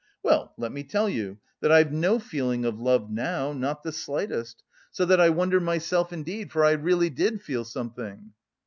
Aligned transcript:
Well, 0.23 0.51
let 0.57 0.71
me 0.71 0.81
tell 0.83 1.07
you 1.07 1.37
that 1.59 1.71
I've 1.71 1.91
no 1.91 2.17
feeling 2.17 2.65
of 2.65 2.79
love 2.79 3.11
now, 3.11 3.53
not 3.53 3.83
the 3.83 3.91
slightest, 3.91 4.63
so 4.89 5.05
that 5.05 5.21
I 5.21 5.29
wonder 5.29 5.59
myself 5.59 6.11
indeed, 6.11 6.51
for 6.51 6.65
I 6.65 6.71
really 6.71 7.11
did 7.11 7.39
feel 7.43 7.63
something..." 7.63 8.31